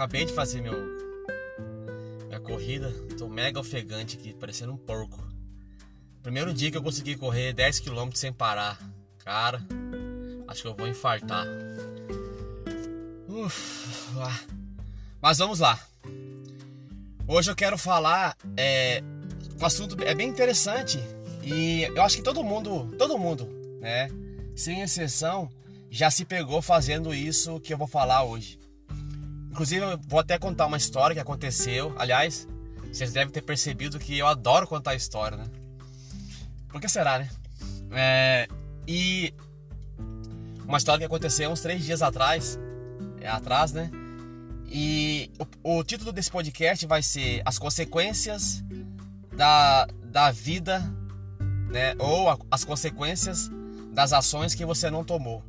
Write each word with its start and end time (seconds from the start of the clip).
acabei 0.00 0.24
de 0.24 0.32
fazer 0.32 0.62
meu 0.62 0.98
minha 2.26 2.40
corrida, 2.40 2.90
tô 3.18 3.28
mega 3.28 3.60
ofegante 3.60 4.16
aqui, 4.16 4.32
parecendo 4.32 4.72
um 4.72 4.76
porco. 4.76 5.22
Primeiro 6.22 6.54
dia 6.54 6.70
que 6.70 6.76
eu 6.78 6.82
consegui 6.82 7.16
correr 7.16 7.52
10 7.52 7.80
km 7.80 8.08
sem 8.14 8.32
parar. 8.32 8.80
Cara, 9.18 9.60
acho 10.48 10.62
que 10.62 10.68
eu 10.68 10.74
vou 10.74 10.88
infartar. 10.88 11.44
Uf, 13.28 14.14
mas 15.20 15.36
vamos 15.36 15.60
lá. 15.60 15.78
Hoje 17.28 17.50
eu 17.50 17.54
quero 17.54 17.76
falar 17.76 18.34
é, 18.56 19.02
um 19.60 19.66
assunto 19.66 20.02
é 20.02 20.14
bem 20.14 20.30
interessante 20.30 20.98
e 21.42 21.82
eu 21.82 22.00
acho 22.00 22.16
que 22.16 22.22
todo 22.22 22.42
mundo, 22.42 22.90
todo 22.96 23.18
mundo, 23.18 23.46
né, 23.82 24.08
sem 24.56 24.80
exceção, 24.80 25.50
já 25.90 26.10
se 26.10 26.24
pegou 26.24 26.62
fazendo 26.62 27.12
isso 27.12 27.60
que 27.60 27.74
eu 27.74 27.76
vou 27.76 27.86
falar 27.86 28.24
hoje. 28.24 28.59
Inclusive, 29.50 29.84
eu 29.84 29.98
vou 30.06 30.20
até 30.20 30.38
contar 30.38 30.66
uma 30.66 30.76
história 30.76 31.14
que 31.14 31.20
aconteceu. 31.20 31.94
Aliás, 31.98 32.46
vocês 32.92 33.12
devem 33.12 33.32
ter 33.32 33.42
percebido 33.42 33.98
que 33.98 34.16
eu 34.16 34.26
adoro 34.26 34.66
contar 34.66 34.94
história, 34.94 35.36
né? 35.36 35.44
Por 36.68 36.80
que 36.80 36.88
será, 36.88 37.18
né? 37.18 37.28
É, 37.92 38.48
e 38.86 39.34
uma 40.64 40.78
história 40.78 41.00
que 41.00 41.04
aconteceu 41.04 41.50
uns 41.50 41.60
três 41.60 41.84
dias 41.84 42.00
atrás, 42.00 42.58
é 43.20 43.28
atrás, 43.28 43.72
né? 43.72 43.90
E 44.66 45.30
o, 45.64 45.78
o 45.78 45.84
título 45.84 46.12
desse 46.12 46.30
podcast 46.30 46.86
vai 46.86 47.02
ser 47.02 47.42
As 47.44 47.58
Consequências 47.58 48.62
da, 49.36 49.86
da 50.04 50.30
Vida, 50.30 50.80
né? 51.70 51.96
Ou 51.98 52.28
a, 52.28 52.38
as 52.52 52.64
consequências 52.64 53.50
das 53.92 54.12
ações 54.12 54.54
que 54.54 54.64
você 54.64 54.88
não 54.90 55.04
tomou. 55.04 55.44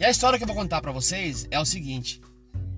E 0.00 0.04
a 0.04 0.10
história 0.10 0.36
que 0.36 0.42
eu 0.42 0.48
vou 0.48 0.56
contar 0.56 0.80
para 0.80 0.90
vocês 0.90 1.46
é 1.50 1.60
o 1.60 1.64
seguinte: 1.64 2.20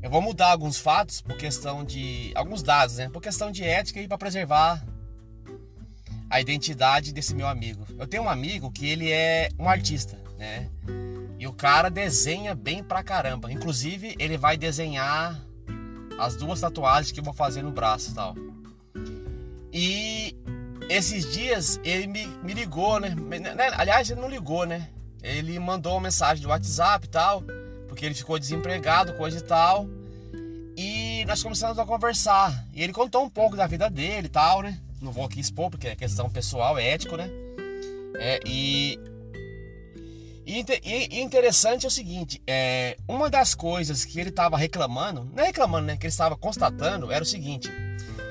eu 0.07 0.11
vou 0.11 0.23
mudar 0.23 0.53
alguns 0.53 0.79
fatos 0.79 1.21
por 1.21 1.37
questão 1.37 1.85
de 1.85 2.31
alguns 2.37 2.63
dados, 2.63 2.99
né? 2.99 3.09
Por 3.09 3.21
questão 3.21 3.51
de 3.51 3.65
ética 3.65 4.01
e 4.01 4.07
para 4.07 4.17
preservar 4.17 4.87
a 6.31 6.41
identidade 6.41 7.13
desse 7.13 7.35
meu 7.35 7.49
amigo. 7.49 7.85
Eu 7.99 8.07
tenho 8.07 8.23
um 8.23 8.29
amigo 8.29 8.71
que 8.71 8.87
ele 8.87 9.11
é 9.11 9.49
um 9.59 9.69
artista, 9.69 10.17
né? 10.39 10.71
E 11.41 11.45
o 11.49 11.53
cara 11.53 11.91
desenha 11.91 12.55
bem 12.55 12.85
pra 12.85 13.03
caramba. 13.03 13.51
Inclusive, 13.51 14.15
ele 14.21 14.39
vai 14.39 14.57
desenhar 14.57 15.45
as 16.21 16.37
duas 16.37 16.61
tatuagens 16.61 17.11
que 17.11 17.19
eu 17.19 17.25
vou 17.25 17.35
fazer 17.35 17.63
no 17.63 17.73
braço 17.73 18.13
e 18.13 18.15
tal. 18.15 18.37
E 19.73 20.37
esses 20.89 21.33
dias 21.33 21.81
ele 21.83 22.07
me, 22.07 22.29
me 22.45 22.55
ligou, 22.55 23.01
né? 23.01 23.09
né? 23.09 23.71
Aliás, 23.73 24.09
ele 24.09 24.21
não 24.21 24.31
ligou, 24.31 24.65
né? 24.67 24.89
Ele 25.21 25.59
mandou 25.59 25.95
uma 25.95 26.03
mensagem 26.03 26.45
do 26.45 26.51
WhatsApp 26.51 27.07
e 27.07 27.11
tal, 27.11 27.43
porque 27.89 28.07
ele 28.07 28.15
ficou 28.15 28.39
desempregado, 28.39 29.15
coisa 29.15 29.39
e 29.39 29.43
tal. 29.43 29.89
Nós 31.27 31.43
começamos 31.43 31.79
a 31.79 31.85
conversar. 31.85 32.65
E 32.73 32.83
ele 32.83 32.93
contou 32.93 33.25
um 33.25 33.29
pouco 33.29 33.57
da 33.57 33.67
vida 33.67 33.91
dele 33.91 34.27
e 34.27 34.31
tal, 34.31 34.63
né? 34.63 34.81
Não 35.03 35.11
vou 35.11 35.25
aqui 35.25 35.41
expor, 35.41 35.71
porque 35.71 35.89
é 35.89 35.97
questão 35.97 36.31
pessoal, 36.31 36.79
é 36.79 36.89
ético, 36.91 37.17
né? 37.17 37.29
É, 38.19 38.41
e 38.47 38.99
e, 40.47 40.65
e, 40.85 41.21
interessante 41.21 41.85
é 41.85 41.89
o 41.89 41.91
seguinte, 41.91 42.41
é, 42.47 42.97
uma 43.09 43.29
das 43.29 43.53
coisas 43.53 44.05
que 44.05 44.21
ele 44.21 44.29
estava 44.29 44.57
reclamando, 44.57 45.29
não 45.35 45.43
é 45.43 45.47
reclamando, 45.47 45.89
né? 45.89 45.97
Que 45.97 46.07
ele 46.07 46.13
estava 46.13 46.37
constatando 46.37 47.11
era 47.11 47.25
o 47.25 47.27
seguinte: 47.27 47.69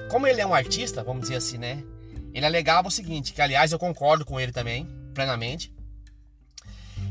como 0.10 0.26
ele 0.26 0.40
é 0.40 0.48
um 0.48 0.54
artista, 0.54 1.04
vamos 1.04 1.24
dizer 1.24 1.36
assim, 1.36 1.58
né? 1.58 1.84
Ele 2.34 2.46
alegava 2.46 2.88
o 2.88 2.92
seguinte, 2.92 3.34
que 3.34 3.42
aliás 3.42 3.74
eu 3.74 3.80
concordo 3.80 4.24
com 4.24 4.40
ele 4.40 4.54
também, 4.54 4.88
plenamente. 5.14 5.74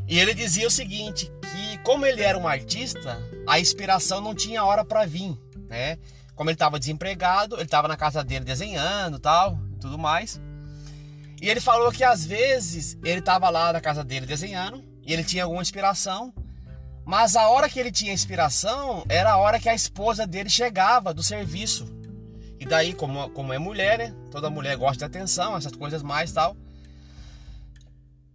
E 0.09 0.19
ele 0.19 0.33
dizia 0.33 0.67
o 0.67 0.71
seguinte, 0.71 1.31
que 1.43 1.79
como 1.79 2.07
ele 2.07 2.23
era 2.23 2.39
um 2.39 2.49
artista, 2.49 3.19
a 3.47 3.61
inspiração 3.61 4.23
não 4.23 4.35
tinha 4.35 4.65
hora 4.65 4.85
para 4.85 5.05
vir, 5.05 5.39
né? 5.75 5.99
Como 6.35 6.49
ele 6.49 6.55
estava 6.55 6.79
desempregado, 6.79 7.57
ele 7.57 7.65
estava 7.65 7.89
na 7.89 7.97
casa 7.97 8.23
dele 8.23 8.45
desenhando, 8.45 9.19
tal, 9.19 9.59
tudo 9.81 9.99
mais. 9.99 10.41
E 11.43 11.49
ele 11.49 11.61
falou 11.61 11.93
que 11.93 12.05
às 12.05 12.25
vezes 12.25 12.97
ele 13.03 13.19
estava 13.19 13.51
lá 13.51 13.73
na 13.73 13.81
casa 13.81 14.03
dele 14.03 14.25
desenhando 14.25 14.83
e 15.05 15.13
ele 15.13 15.25
tinha 15.25 15.45
alguma 15.45 15.63
inspiração, 15.63 16.33
mas 17.05 17.37
a 17.37 17.49
hora 17.49 17.69
que 17.69 17.79
ele 17.79 17.93
tinha 17.93 18.13
inspiração 18.13 19.05
era 19.09 19.33
a 19.33 19.37
hora 19.37 19.61
que 19.61 19.69
a 19.69 19.75
esposa 19.75 20.27
dele 20.27 20.49
chegava 20.49 21.13
do 21.13 21.23
serviço. 21.23 21.93
E 22.59 22.65
daí, 22.65 22.95
como, 22.95 23.29
como 23.31 23.53
é 23.53 23.59
mulher, 23.59 23.99
né? 23.99 24.15
Toda 24.31 24.49
mulher 24.49 24.77
gosta 24.77 24.99
de 24.99 25.05
atenção, 25.05 25.57
essas 25.57 25.77
coisas 25.77 26.03
mais 26.03 26.33
tal. 26.33 26.57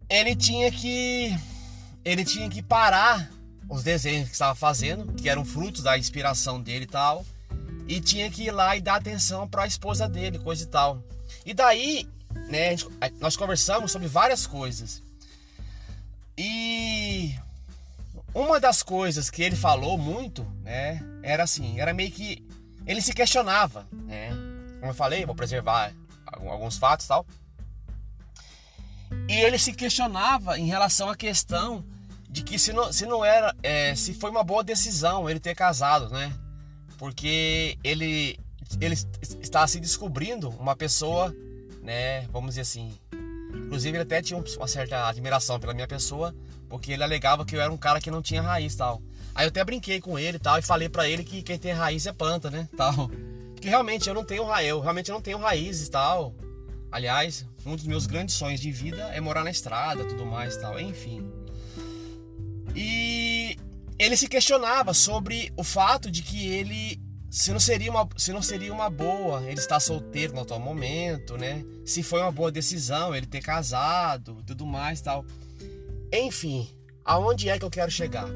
Ele 0.08 0.36
tinha 0.36 0.72
que. 0.72 1.36
Ele 2.06 2.24
tinha 2.24 2.48
que 2.48 2.62
parar 2.62 3.32
os 3.70 3.84
desenhos 3.84 4.28
que 4.28 4.34
estava 4.34 4.56
fazendo, 4.56 5.14
que 5.14 5.30
eram 5.30 5.46
frutos 5.46 5.84
da 5.84 5.98
inspiração 5.98 6.62
dele 6.62 6.86
e 6.86 6.88
tal. 6.88 7.26
E 7.88 8.02
tinha 8.02 8.30
que 8.30 8.44
ir 8.44 8.52
lá 8.52 8.76
e 8.76 8.82
dar 8.82 8.96
atenção 8.96 9.48
para 9.48 9.64
a 9.64 9.68
esposa 9.68 10.10
dele, 10.10 10.40
coisa 10.40 10.64
e 10.64 10.68
tal. 10.68 11.04
E 11.46 11.54
daí, 11.54 12.08
né, 12.50 12.76
nós 13.20 13.38
conversamos 13.38 13.92
sobre 13.92 14.08
várias 14.08 14.46
coisas. 14.46 15.02
E 16.38 17.36
uma 18.34 18.60
das 18.60 18.82
coisas 18.82 19.30
que 19.30 19.44
ele 19.44 19.56
falou 19.56 19.98
muito, 19.98 20.44
né, 20.64 21.02
era 21.22 21.44
assim, 21.44 21.80
era 21.80 21.94
meio 21.94 22.12
que 22.12 22.48
ele 22.86 23.02
se 23.02 23.14
questionava, 23.14 23.88
né? 23.92 24.30
Como 24.80 24.92
eu 24.92 24.96
falei, 24.96 25.26
vou 25.26 25.36
preservar 25.36 25.94
alguns 26.26 26.78
fatos, 26.78 27.06
tal. 27.06 27.26
E 29.28 29.34
ele 29.34 29.60
se 29.60 29.74
questionava 29.74 30.58
em 30.58 30.66
relação 30.66 31.10
à 31.10 31.16
questão 31.16 31.84
de 32.30 32.44
que 32.44 32.60
se 32.60 32.72
não, 32.72 32.94
se 32.94 33.06
não 33.06 33.26
era, 33.26 33.56
é, 33.64 33.96
se 33.96 34.14
foi 34.14 34.30
uma 34.30 34.44
boa 34.44 34.64
decisão 34.64 35.30
ele 35.30 35.40
ter 35.40 35.56
casado, 35.56 36.10
né? 36.10 36.34
Porque 36.98 37.78
ele 37.84 38.40
ele 38.80 38.94
está 39.42 39.66
se 39.66 39.80
descobrindo 39.80 40.50
uma 40.50 40.76
pessoa, 40.76 41.36
né? 41.82 42.28
Vamos 42.32 42.52
dizer 42.52 42.62
assim, 42.62 42.96
Inclusive, 43.70 43.98
ele 43.98 44.04
até 44.04 44.22
tinha 44.22 44.44
uma 44.58 44.68
certa 44.68 45.08
admiração 45.08 45.60
pela 45.60 45.74
minha 45.74 45.88
pessoa, 45.88 46.36
porque 46.68 46.92
ele 46.92 47.04
alegava 47.04 47.46
que 47.46 47.56
eu 47.56 47.62
era 47.62 47.72
um 47.72 47.78
cara 47.78 48.00
que 48.00 48.12
não 48.12 48.22
tinha 48.22 48.42
raiz 48.42 48.76
tal. 48.76 49.02
Aí 49.34 49.46
eu 49.46 49.50
até 49.50 49.64
brinquei 49.64 50.00
com 50.02 50.18
ele 50.18 50.40
tal 50.40 50.58
e 50.58 50.62
falei 50.62 50.90
para 50.90 51.08
ele 51.08 51.24
que 51.24 51.42
quem 51.42 51.58
tem 51.58 51.72
raiz 51.72 52.06
é 52.06 52.12
planta, 52.12 52.50
né? 52.50 52.68
Tal. 52.76 53.10
Que 53.62 53.68
realmente 53.68 54.08
eu 54.08 54.16
não 54.16 54.24
tenho 54.24 54.46
raiz, 54.46 54.70
eu 54.70 54.80
realmente 54.80 55.12
não 55.12 55.22
tenho 55.22 55.38
raízes 55.38 55.90
tal. 55.90 56.34
Aliás, 56.92 57.46
um 57.66 57.76
dos 57.76 57.86
meus 57.86 58.08
grandes 58.08 58.36
sonhos 58.36 58.60
de 58.60 58.72
vida 58.72 59.04
é 59.14 59.20
morar 59.20 59.44
na 59.44 59.52
estrada, 59.52 60.06
tudo 60.06 60.26
mais 60.26 60.56
tal, 60.58 60.80
enfim. 60.80 61.30
Ele 64.00 64.16
se 64.16 64.30
questionava 64.30 64.94
sobre 64.94 65.52
o 65.58 65.64
fato 65.64 66.10
de 66.10 66.24
que 66.24 66.48
ele 66.48 67.00
se 67.30 67.52
não 67.52 67.60
seria 67.60 67.92
uma, 67.92 68.10
se 68.18 68.34
não 68.34 68.42
seria 68.42 68.74
uma 68.74 68.90
boa 68.90 69.44
ele 69.44 69.60
estar 69.60 69.80
solteiro 69.80 70.34
no 70.34 70.42
atual 70.42 70.60
momento, 70.60 71.38
né? 71.38 71.64
Se 71.86 72.02
foi 72.02 72.22
uma 72.22 72.32
boa 72.32 72.52
decisão 72.52 73.14
ele 73.14 73.28
ter 73.28 73.42
casado, 73.42 74.42
tudo 74.48 74.66
mais, 74.66 75.00
tal. 75.02 75.24
Enfim, 76.12 76.68
aonde 77.06 77.50
é 77.50 77.60
que 77.60 77.66
eu 77.66 77.70
quero 77.70 77.92
chegar? 77.92 78.28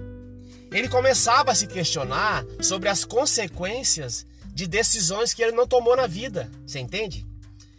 Ele 0.72 0.88
começava 0.88 1.52
a 1.52 1.56
se 1.56 1.66
questionar 1.66 2.46
sobre 2.62 2.90
as 2.90 3.04
consequências 3.04 4.28
de 4.48 4.68
decisões 4.68 5.34
que 5.34 5.42
ele 5.42 5.54
não 5.54 5.66
tomou 5.66 5.96
na 5.96 6.06
vida, 6.06 6.52
você 6.66 6.80
entende? 6.80 7.26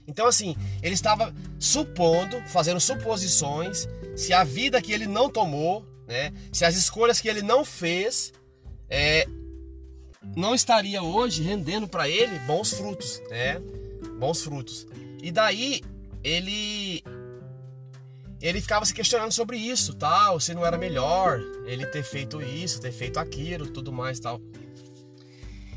Então 0.06 0.26
assim, 0.26 0.56
ele 0.82 0.94
estava 0.94 1.32
supondo, 1.60 2.42
fazendo 2.48 2.80
suposições 2.80 3.86
se 4.16 4.32
a 4.32 4.42
vida 4.42 4.82
que 4.82 4.92
ele 4.92 5.06
não 5.06 5.30
tomou, 5.30 5.86
né? 6.06 6.32
Se 6.52 6.64
as 6.64 6.76
escolhas 6.76 7.20
que 7.20 7.28
ele 7.28 7.42
não 7.42 7.64
fez 7.64 8.32
é, 8.88 9.26
não 10.36 10.54
estaria 10.54 11.02
hoje 11.02 11.42
rendendo 11.42 11.88
para 11.88 12.08
ele 12.08 12.38
bons 12.40 12.72
frutos, 12.72 13.20
né? 13.30 13.60
Bons 14.18 14.42
frutos. 14.42 14.86
E 15.22 15.30
daí 15.30 15.80
ele 16.22 17.02
ele 18.40 18.60
ficava 18.60 18.84
se 18.84 18.92
questionando 18.92 19.32
sobre 19.32 19.56
isso, 19.56 19.94
tal, 19.94 20.38
se 20.38 20.52
não 20.52 20.66
era 20.66 20.76
melhor 20.76 21.40
ele 21.64 21.86
ter 21.86 22.02
feito 22.02 22.42
isso, 22.42 22.78
ter 22.78 22.92
feito 22.92 23.18
aquilo, 23.18 23.66
tudo 23.70 23.90
mais, 23.90 24.20
tal. 24.20 24.38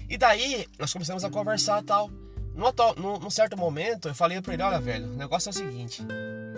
E 0.09 0.18
daí 0.18 0.68
nós 0.77 0.91
começamos 0.91 1.24
a 1.24 1.29
conversar, 1.29 1.81
tal. 1.83 2.09
Num, 2.53 3.19
num 3.19 3.29
certo 3.29 3.56
momento 3.56 4.09
eu 4.09 4.15
falei 4.15 4.41
para 4.41 4.53
ele, 4.53 4.63
olha, 4.63 4.79
velho, 4.79 5.13
o 5.13 5.15
negócio 5.15 5.47
é 5.47 5.51
o 5.51 5.53
seguinte, 5.53 6.03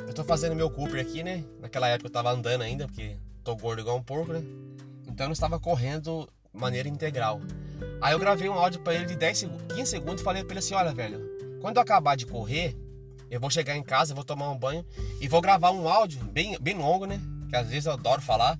eu 0.07 0.13
tô 0.13 0.24
fazendo 0.24 0.56
meu 0.56 0.69
Cooper 0.71 1.01
aqui, 1.01 1.21
né? 1.21 1.44
Naquela 1.60 1.88
época 1.89 2.07
eu 2.07 2.12
tava 2.12 2.31
andando 2.31 2.62
ainda, 2.62 2.88
porque 2.88 3.18
tô 3.50 3.56
gordo 3.56 3.81
igual 3.81 3.98
um 3.98 4.04
porco, 4.04 4.34
né? 4.34 4.44
Então 5.07 5.25
eu 5.25 5.30
não 5.30 5.34
estava 5.34 5.60
correndo 5.60 6.30
de 6.54 6.60
maneira 6.60 6.88
integral. 6.88 7.42
Aí 8.01 8.13
eu 8.13 8.19
gravei 8.19 8.48
um 8.48 8.54
áudio 8.54 8.81
para 8.81 8.94
ele 8.94 9.06
de 9.06 9.16
10 9.16 9.48
15 9.75 9.86
segundos 9.86 10.22
e 10.22 10.24
falei 10.24 10.44
para 10.44 10.54
ele 10.54 10.60
assim: 10.60 10.75
olha, 10.75 10.94
velho, 10.94 11.19
quando 11.62 11.78
eu 11.78 11.81
acabar 11.81 12.16
de 12.16 12.25
correr, 12.25 12.78
eu 13.30 13.40
vou 13.40 13.50
chegar 13.50 13.75
em 13.75 13.84
casa, 13.84 14.13
vou 14.13 14.24
tomar 14.24 14.50
um 14.51 14.57
banho 14.57 14.86
e 15.19 15.28
vou 15.28 15.42
gravar 15.42 15.72
um 15.72 15.88
áudio 15.88 16.24
bem, 16.25 16.57
bem 16.60 16.75
longo, 16.75 17.06
né? 17.06 17.19
Que 17.50 17.56
às 17.56 17.68
vezes 17.69 17.86
eu 17.86 17.94
adoro 17.94 18.22
falar. 18.22 18.60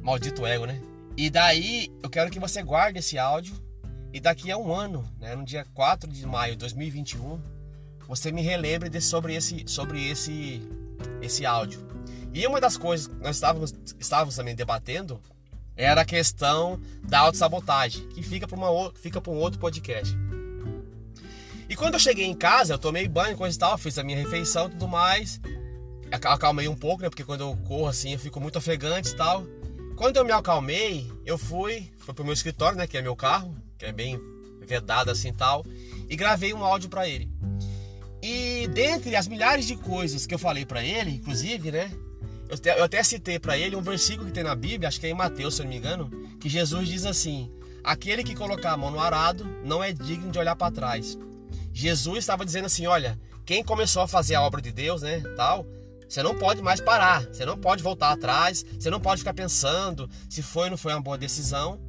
Maldito 0.00 0.46
ego, 0.46 0.64
né? 0.64 0.80
E 1.16 1.28
daí 1.28 1.92
eu 2.02 2.08
quero 2.08 2.30
que 2.30 2.40
você 2.40 2.62
guarde 2.62 2.98
esse 2.98 3.18
áudio 3.18 3.54
e 4.12 4.20
daqui 4.20 4.50
a 4.50 4.56
um 4.56 4.74
ano, 4.74 5.08
né, 5.20 5.34
no 5.34 5.44
dia 5.44 5.66
4 5.74 6.10
de 6.10 6.26
maio 6.26 6.52
de 6.52 6.58
2021, 6.58 7.40
você 8.08 8.32
me 8.32 8.42
relembre 8.42 8.88
de, 8.88 9.00
sobre 9.00 9.34
esse 9.34 9.64
sobre 9.66 10.08
esse 10.08 10.62
esse 11.20 11.44
áudio. 11.44 11.91
E 12.34 12.46
uma 12.46 12.60
das 12.60 12.76
coisas 12.76 13.06
que 13.06 13.14
nós 13.16 13.36
estávamos, 13.36 13.74
estávamos 13.98 14.36
também 14.36 14.54
debatendo 14.54 15.20
Era 15.76 16.02
a 16.02 16.04
questão 16.04 16.80
da 17.02 17.20
autossabotagem, 17.20 18.06
que 18.08 18.22
fica 18.22 18.46
para 18.46 18.58
fica 18.94 19.30
um 19.30 19.36
outro 19.36 19.58
podcast. 19.58 20.14
E 21.68 21.74
quando 21.74 21.94
eu 21.94 22.00
cheguei 22.00 22.26
em 22.26 22.34
casa, 22.34 22.74
eu 22.74 22.78
tomei 22.78 23.08
banho, 23.08 23.36
coisa 23.36 23.56
e 23.56 23.58
tal, 23.58 23.78
fiz 23.78 23.96
a 23.98 24.04
minha 24.04 24.18
refeição 24.18 24.66
e 24.66 24.70
tudo 24.70 24.86
mais. 24.86 25.40
Acalmei 26.10 26.68
um 26.68 26.76
pouco, 26.76 27.02
né? 27.02 27.08
Porque 27.08 27.24
quando 27.24 27.40
eu 27.40 27.56
corro 27.66 27.88
assim, 27.88 28.12
eu 28.12 28.18
fico 28.18 28.38
muito 28.38 28.58
ofegante 28.58 29.10
e 29.10 29.16
tal. 29.16 29.46
Quando 29.96 30.18
eu 30.18 30.24
me 30.24 30.32
acalmei, 30.32 31.10
eu 31.24 31.38
fui, 31.38 31.90
fui 31.98 32.12
pro 32.12 32.24
meu 32.24 32.34
escritório, 32.34 32.76
né? 32.76 32.86
Que 32.86 32.98
é 32.98 33.02
meu 33.02 33.16
carro, 33.16 33.56
que 33.78 33.86
é 33.86 33.92
bem 33.92 34.20
vedado 34.60 35.10
assim 35.10 35.28
e 35.28 35.32
tal. 35.32 35.64
E 36.08 36.14
gravei 36.14 36.52
um 36.52 36.62
áudio 36.62 36.90
para 36.90 37.08
ele. 37.08 37.30
E 38.22 38.68
dentre 38.68 39.16
as 39.16 39.26
milhares 39.26 39.66
de 39.66 39.76
coisas 39.76 40.26
que 40.26 40.34
eu 40.34 40.38
falei 40.38 40.66
para 40.66 40.84
ele, 40.84 41.12
inclusive, 41.12 41.72
né? 41.72 41.90
Eu 42.52 42.56
até, 42.56 42.78
eu 42.78 42.84
até 42.84 43.02
citei 43.02 43.38
para 43.38 43.56
ele 43.56 43.74
um 43.74 43.80
versículo 43.80 44.26
que 44.26 44.34
tem 44.34 44.44
na 44.44 44.54
Bíblia, 44.54 44.86
acho 44.86 45.00
que 45.00 45.06
é 45.06 45.10
em 45.10 45.14
Mateus, 45.14 45.54
se 45.54 45.62
eu 45.62 45.64
não 45.64 45.70
me 45.70 45.78
engano, 45.78 46.10
que 46.38 46.50
Jesus 46.50 46.86
diz 46.86 47.06
assim: 47.06 47.50
Aquele 47.82 48.22
que 48.22 48.34
colocar 48.34 48.72
a 48.72 48.76
mão 48.76 48.90
no 48.90 49.00
arado 49.00 49.46
não 49.64 49.82
é 49.82 49.90
digno 49.90 50.30
de 50.30 50.38
olhar 50.38 50.54
para 50.54 50.70
trás. 50.70 51.16
Jesus 51.72 52.18
estava 52.18 52.44
dizendo 52.44 52.66
assim: 52.66 52.86
Olha, 52.86 53.18
quem 53.46 53.64
começou 53.64 54.02
a 54.02 54.06
fazer 54.06 54.34
a 54.34 54.42
obra 54.42 54.60
de 54.60 54.70
Deus, 54.70 55.00
né? 55.00 55.22
Tal, 55.34 55.64
você 56.06 56.22
não 56.22 56.34
pode 56.34 56.60
mais 56.60 56.78
parar, 56.78 57.24
você 57.24 57.46
não 57.46 57.56
pode 57.56 57.82
voltar 57.82 58.10
atrás, 58.10 58.66
você 58.78 58.90
não 58.90 59.00
pode 59.00 59.22
ficar 59.22 59.32
pensando 59.32 60.10
se 60.28 60.42
foi 60.42 60.64
ou 60.64 60.70
não 60.72 60.76
foi 60.76 60.92
uma 60.92 61.00
boa 61.00 61.16
decisão. 61.16 61.80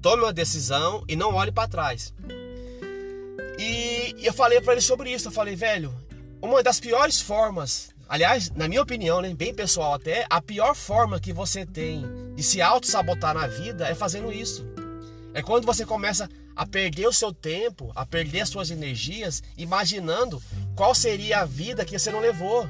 Tome 0.00 0.22
uma 0.22 0.32
decisão 0.32 1.04
e 1.06 1.14
não 1.14 1.34
olhe 1.34 1.52
para 1.52 1.68
trás. 1.68 2.14
E 3.58 4.16
eu 4.22 4.32
falei 4.32 4.62
para 4.62 4.72
ele 4.72 4.80
sobre 4.80 5.12
isso. 5.12 5.28
Eu 5.28 5.32
falei, 5.32 5.54
velho, 5.54 5.94
uma 6.40 6.62
das 6.62 6.80
piores 6.80 7.20
formas, 7.20 7.90
aliás, 8.10 8.50
na 8.50 8.66
minha 8.66 8.82
opinião, 8.82 9.22
né, 9.22 9.32
bem 9.32 9.54
pessoal 9.54 9.94
até, 9.94 10.26
a 10.28 10.42
pior 10.42 10.74
forma 10.74 11.20
que 11.20 11.32
você 11.32 11.64
tem 11.64 12.04
de 12.34 12.42
se 12.42 12.60
auto-sabotar 12.60 13.32
na 13.32 13.46
vida 13.46 13.88
é 13.88 13.94
fazendo 13.94 14.32
isso. 14.32 14.66
É 15.32 15.40
quando 15.40 15.64
você 15.64 15.86
começa 15.86 16.28
a 16.56 16.66
perder 16.66 17.06
o 17.06 17.12
seu 17.12 17.32
tempo, 17.32 17.92
a 17.94 18.04
perder 18.04 18.40
as 18.40 18.48
suas 18.48 18.72
energias, 18.72 19.40
imaginando 19.56 20.42
qual 20.74 20.92
seria 20.92 21.38
a 21.38 21.44
vida 21.44 21.84
que 21.84 21.96
você 21.96 22.10
não 22.10 22.18
levou. 22.18 22.68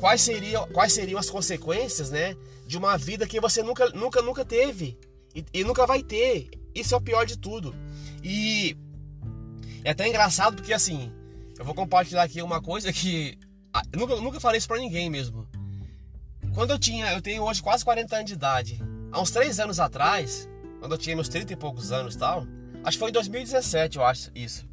Quais 0.00 0.20
seriam, 0.20 0.66
quais 0.66 0.92
seriam 0.92 1.20
as 1.20 1.30
consequências, 1.30 2.10
né, 2.10 2.36
de 2.66 2.76
uma 2.76 2.98
vida 2.98 3.24
que 3.24 3.40
você 3.40 3.62
nunca, 3.62 3.88
nunca, 3.90 4.20
nunca 4.20 4.44
teve 4.44 4.98
e, 5.32 5.44
e 5.54 5.62
nunca 5.62 5.86
vai 5.86 6.02
ter. 6.02 6.50
Isso 6.74 6.92
é 6.92 6.96
o 6.96 7.00
pior 7.00 7.24
de 7.24 7.38
tudo. 7.38 7.72
E 8.20 8.76
é 9.84 9.90
até 9.90 10.08
engraçado 10.08 10.56
porque 10.56 10.72
assim, 10.72 11.12
eu 11.56 11.64
vou 11.64 11.72
compartilhar 11.72 12.24
aqui 12.24 12.42
uma 12.42 12.60
coisa 12.60 12.92
que 12.92 13.38
eu 13.92 13.98
nunca, 14.00 14.16
nunca 14.16 14.40
falei 14.40 14.58
isso 14.58 14.68
pra 14.68 14.78
ninguém 14.78 15.08
mesmo. 15.08 15.46
Quando 16.54 16.70
eu 16.70 16.78
tinha, 16.78 17.12
eu 17.12 17.22
tenho 17.22 17.42
hoje 17.42 17.62
quase 17.62 17.84
40 17.84 18.16
anos 18.16 18.26
de 18.26 18.34
idade. 18.34 18.82
Há 19.10 19.20
uns 19.20 19.30
3 19.30 19.60
anos 19.60 19.80
atrás, 19.80 20.48
quando 20.80 20.92
eu 20.92 20.98
tinha 20.98 21.16
meus 21.16 21.28
30 21.28 21.52
e 21.52 21.56
poucos 21.56 21.92
anos 21.92 22.14
e 22.14 22.18
tal, 22.18 22.46
acho 22.84 22.96
que 22.96 23.00
foi 23.00 23.10
em 23.10 23.12
2017, 23.12 23.98
eu 23.98 24.04
acho 24.04 24.30
isso. 24.34 24.66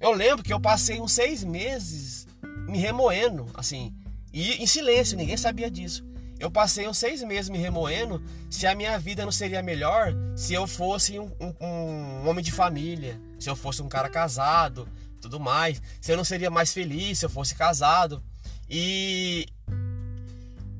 Eu 0.00 0.12
lembro 0.12 0.44
que 0.44 0.52
eu 0.52 0.60
passei 0.60 1.00
uns 1.00 1.12
seis 1.12 1.42
meses 1.42 2.26
me 2.68 2.78
remoendo, 2.78 3.46
assim, 3.54 3.94
e 4.32 4.62
em 4.62 4.66
silêncio, 4.66 5.16
ninguém 5.16 5.36
sabia 5.36 5.70
disso. 5.70 6.04
Eu 6.38 6.50
passei 6.50 6.86
uns 6.86 6.98
seis 6.98 7.22
meses 7.22 7.48
me 7.48 7.56
remoendo 7.56 8.22
se 8.50 8.66
a 8.66 8.74
minha 8.74 8.98
vida 8.98 9.24
não 9.24 9.32
seria 9.32 9.62
melhor 9.62 10.14
se 10.36 10.52
eu 10.52 10.66
fosse 10.66 11.18
um, 11.18 11.32
um, 11.40 11.54
um, 11.66 12.28
homem 12.28 12.44
de 12.44 12.52
família, 12.52 13.18
se 13.38 13.48
eu 13.48 13.56
fosse 13.56 13.80
um 13.80 13.88
cara 13.88 14.10
casado, 14.10 14.86
tudo 15.26 15.40
mais. 15.40 15.82
Se 16.00 16.12
eu 16.12 16.16
não 16.16 16.24
seria 16.24 16.50
mais 16.50 16.72
feliz 16.72 17.18
se 17.18 17.26
eu 17.26 17.30
fosse 17.30 17.54
casado. 17.54 18.22
E. 18.68 19.46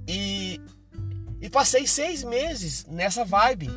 E. 0.08 0.60
E 1.40 1.50
passei 1.50 1.86
seis 1.86 2.24
meses 2.24 2.86
nessa 2.86 3.24
vibe. 3.24 3.68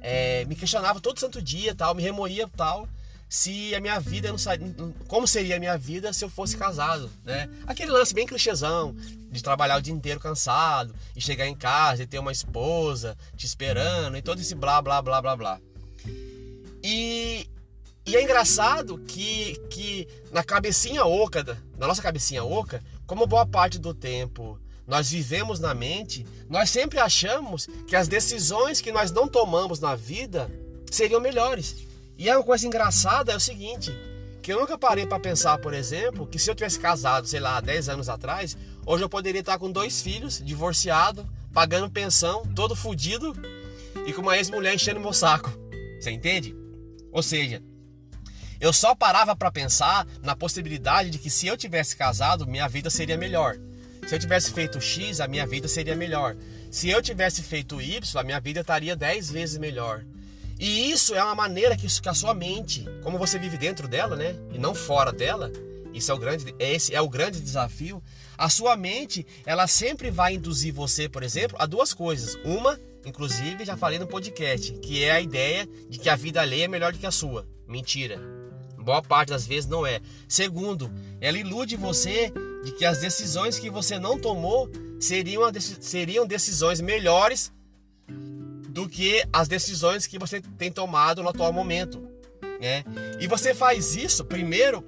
É, 0.00 0.44
me 0.44 0.54
questionava 0.54 1.00
todo 1.00 1.18
santo 1.18 1.40
dia, 1.40 1.74
tal, 1.74 1.94
me 1.94 2.02
remoía 2.02 2.46
tal 2.54 2.86
se 3.28 3.74
a 3.74 3.80
minha 3.80 3.98
vida 3.98 4.30
não 4.30 4.92
como 5.08 5.26
seria 5.26 5.56
a 5.56 5.58
minha 5.58 5.76
vida 5.76 6.12
se 6.12 6.24
eu 6.24 6.28
fosse 6.28 6.56
casado, 6.56 7.10
né? 7.24 7.48
Aquele 7.66 7.90
lance 7.90 8.14
bem 8.14 8.26
clichêzão 8.26 8.94
de 9.30 9.42
trabalhar 9.42 9.78
o 9.78 9.82
dia 9.82 9.92
inteiro 9.92 10.20
cansado 10.20 10.94
e 11.16 11.20
chegar 11.20 11.46
em 11.48 11.56
casa 11.56 12.04
e 12.04 12.06
ter 12.06 12.20
uma 12.20 12.30
esposa 12.30 13.16
te 13.36 13.44
esperando 13.44 14.16
e 14.16 14.22
todo 14.22 14.40
esse 14.40 14.54
blá 14.54 14.80
blá 14.80 15.02
blá 15.02 15.20
blá 15.20 15.36
blá. 15.36 15.60
E, 16.80 17.48
e 18.06 18.16
é 18.16 18.22
engraçado 18.22 18.98
que, 18.98 19.56
que 19.70 20.06
na 20.30 20.44
cabecinha 20.44 21.04
oca, 21.06 21.42
na 21.78 21.86
nossa 21.86 22.02
cabecinha 22.02 22.44
oca, 22.44 22.82
como 23.06 23.26
boa 23.26 23.46
parte 23.46 23.78
do 23.78 23.94
tempo 23.94 24.58
nós 24.86 25.10
vivemos 25.10 25.58
na 25.58 25.72
mente, 25.72 26.26
nós 26.48 26.68
sempre 26.68 26.98
achamos 26.98 27.66
que 27.86 27.96
as 27.96 28.06
decisões 28.06 28.82
que 28.82 28.92
nós 28.92 29.10
não 29.10 29.26
tomamos 29.26 29.80
na 29.80 29.94
vida 29.94 30.50
seriam 30.90 31.20
melhores. 31.20 31.76
E 32.18 32.28
é 32.28 32.36
uma 32.36 32.44
coisa 32.44 32.66
engraçada 32.66 33.32
é 33.32 33.36
o 33.36 33.40
seguinte, 33.40 33.90
que 34.42 34.52
eu 34.52 34.60
nunca 34.60 34.76
parei 34.76 35.06
para 35.06 35.18
pensar, 35.18 35.56
por 35.58 35.72
exemplo, 35.72 36.26
que 36.26 36.38
se 36.38 36.50
eu 36.50 36.54
tivesse 36.54 36.78
casado, 36.78 37.26
sei 37.26 37.40
lá, 37.40 37.60
10 37.60 37.88
anos 37.88 38.08
atrás, 38.10 38.56
hoje 38.84 39.02
eu 39.02 39.08
poderia 39.08 39.40
estar 39.40 39.58
com 39.58 39.72
dois 39.72 40.02
filhos, 40.02 40.42
divorciado, 40.44 41.26
pagando 41.52 41.90
pensão, 41.90 42.44
todo 42.54 42.76
fudido 42.76 43.34
e 44.06 44.12
com 44.12 44.20
uma 44.20 44.36
ex-mulher 44.36 44.74
enchendo 44.74 45.00
meu 45.00 45.14
saco. 45.14 45.50
Você 45.98 46.10
entende? 46.10 46.54
Ou 47.10 47.22
seja, 47.22 47.62
eu 48.60 48.72
só 48.72 48.94
parava 48.94 49.34
para 49.36 49.50
pensar 49.50 50.06
na 50.22 50.36
possibilidade 50.36 51.10
de 51.10 51.18
que 51.18 51.30
se 51.30 51.46
eu 51.46 51.56
tivesse 51.56 51.96
casado, 51.96 52.46
minha 52.46 52.68
vida 52.68 52.90
seria 52.90 53.16
melhor. 53.16 53.56
Se 54.06 54.14
eu 54.14 54.18
tivesse 54.18 54.52
feito 54.52 54.80
X, 54.80 55.20
a 55.20 55.28
minha 55.28 55.46
vida 55.46 55.66
seria 55.66 55.96
melhor. 55.96 56.36
Se 56.70 56.90
eu 56.90 57.00
tivesse 57.00 57.42
feito 57.42 57.80
Y, 57.80 58.20
a 58.20 58.22
minha 58.22 58.40
vida 58.40 58.60
estaria 58.60 58.94
10 58.94 59.30
vezes 59.30 59.58
melhor. 59.58 60.04
E 60.58 60.90
isso 60.90 61.14
é 61.14 61.22
uma 61.22 61.34
maneira 61.34 61.76
que, 61.76 61.86
a 62.08 62.14
sua 62.14 62.34
mente, 62.34 62.86
como 63.02 63.18
você 63.18 63.38
vive 63.38 63.56
dentro 63.56 63.88
dela, 63.88 64.14
né, 64.14 64.36
e 64.52 64.58
não 64.58 64.74
fora 64.74 65.12
dela, 65.12 65.50
isso 65.92 66.10
é 66.10 66.14
o 66.14 66.18
grande, 66.18 66.54
esse 66.58 66.94
é 66.94 67.00
o 67.00 67.08
grande 67.08 67.40
desafio. 67.40 68.02
A 68.36 68.48
sua 68.48 68.76
mente, 68.76 69.26
ela 69.46 69.66
sempre 69.66 70.10
vai 70.10 70.34
induzir 70.34 70.72
você, 70.74 71.08
por 71.08 71.22
exemplo, 71.22 71.56
a 71.60 71.66
duas 71.66 71.94
coisas. 71.94 72.36
Uma, 72.44 72.78
inclusive, 73.04 73.64
já 73.64 73.76
falei 73.76 73.98
no 73.98 74.06
podcast, 74.06 74.72
que 74.80 75.04
é 75.04 75.12
a 75.12 75.20
ideia 75.20 75.68
de 75.88 75.98
que 75.98 76.08
a 76.08 76.16
vida 76.16 76.40
alheia 76.40 76.64
é 76.64 76.68
melhor 76.68 76.92
do 76.92 76.98
que 76.98 77.06
a 77.06 77.12
sua. 77.12 77.46
Mentira. 77.66 78.33
Boa 78.84 79.02
parte 79.02 79.30
das 79.30 79.46
vezes 79.46 79.68
não 79.68 79.86
é. 79.86 80.00
Segundo, 80.28 80.92
ela 81.20 81.38
ilude 81.38 81.76
você 81.76 82.30
de 82.62 82.72
que 82.72 82.84
as 82.84 82.98
decisões 82.98 83.58
que 83.58 83.70
você 83.70 83.98
não 83.98 84.18
tomou 84.18 84.70
seriam, 85.00 85.42
seriam 85.80 86.26
decisões 86.26 86.80
melhores 86.80 87.52
do 88.68 88.88
que 88.88 89.24
as 89.32 89.48
decisões 89.48 90.06
que 90.06 90.18
você 90.18 90.40
tem 90.58 90.70
tomado 90.70 91.22
no 91.22 91.28
atual 91.28 91.52
momento. 91.52 92.06
Né? 92.60 92.84
E 93.20 93.26
você 93.26 93.54
faz 93.54 93.96
isso 93.96 94.24
primeiro 94.24 94.82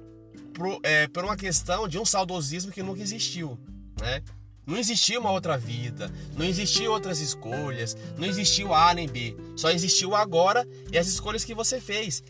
por, 0.53 0.79
é, 0.83 1.07
por 1.07 1.23
uma 1.23 1.35
questão 1.35 1.87
de 1.87 1.97
um 1.97 2.05
saudosismo 2.05 2.71
que 2.71 2.83
nunca 2.83 3.01
existiu. 3.01 3.57
Né? 3.99 4.21
Não 4.65 4.77
existiu 4.77 5.21
uma 5.21 5.31
outra 5.31 5.57
vida, 5.57 6.11
não 6.35 6.45
existiu 6.45 6.91
outras 6.91 7.21
escolhas, 7.21 7.95
não 8.17 8.27
existiu 8.27 8.73
A 8.73 8.93
nem 8.93 9.07
B, 9.07 9.33
só 9.55 9.71
existiu 9.71 10.13
agora 10.13 10.67
e 10.91 10.97
as 10.97 11.07
escolhas 11.07 11.45
que 11.45 11.55
você 11.55 11.79
fez. 11.79 12.21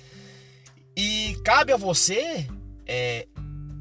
E 1.00 1.38
cabe 1.44 1.72
a 1.72 1.78
você 1.78 2.48
é, 2.88 3.28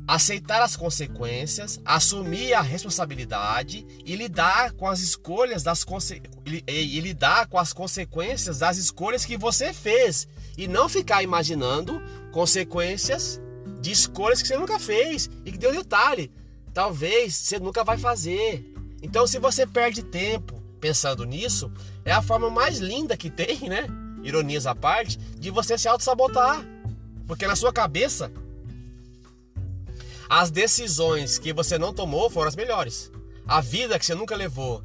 aceitar 0.06 0.60
as 0.60 0.76
consequências, 0.76 1.80
assumir 1.82 2.52
a 2.52 2.60
responsabilidade 2.60 3.86
e 4.04 4.14
lidar 4.14 4.72
com 4.72 4.86
as 4.86 5.00
escolhas 5.00 5.62
das 5.62 5.82
conse... 5.82 6.20
e 6.44 7.00
lidar 7.00 7.46
com 7.46 7.58
as 7.58 7.72
consequências 7.72 8.58
das 8.58 8.76
escolhas 8.76 9.24
que 9.24 9.38
você 9.38 9.72
fez 9.72 10.28
e 10.58 10.68
não 10.68 10.90
ficar 10.90 11.22
imaginando 11.22 12.02
consequências 12.32 13.40
de 13.80 13.90
escolhas 13.90 14.42
que 14.42 14.48
você 14.48 14.58
nunca 14.58 14.78
fez 14.78 15.30
e 15.42 15.50
que 15.50 15.58
deu 15.58 15.72
detalhe, 15.72 16.30
talvez 16.74 17.32
você 17.32 17.58
nunca 17.58 17.82
vai 17.82 17.96
fazer. 17.96 18.62
Então, 19.00 19.26
se 19.26 19.38
você 19.38 19.66
perde 19.66 20.02
tempo 20.02 20.62
pensando 20.78 21.24
nisso, 21.24 21.72
é 22.04 22.12
a 22.12 22.20
forma 22.20 22.50
mais 22.50 22.78
linda 22.78 23.16
que 23.16 23.30
tem, 23.30 23.70
né? 23.70 23.86
Ironias 24.22 24.66
à 24.66 24.74
parte, 24.74 25.18
de 25.38 25.50
você 25.50 25.78
se 25.78 25.88
auto-sabotar. 25.88 26.75
Porque 27.26 27.46
na 27.46 27.56
sua 27.56 27.72
cabeça 27.72 28.30
as 30.28 30.50
decisões 30.50 31.38
que 31.38 31.52
você 31.52 31.78
não 31.78 31.92
tomou 31.92 32.28
foram 32.28 32.48
as 32.48 32.56
melhores. 32.56 33.10
A 33.46 33.60
vida 33.60 33.98
que 33.98 34.06
você 34.06 34.14
nunca 34.14 34.34
levou 34.34 34.82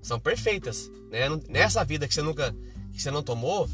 são 0.00 0.18
perfeitas. 0.18 0.90
Né? 1.10 1.28
Nessa 1.48 1.84
vida 1.84 2.08
que 2.08 2.14
você 2.14 2.22
nunca 2.22 2.54
que 2.92 3.00
você 3.00 3.10
não 3.10 3.22
tomou, 3.22 3.68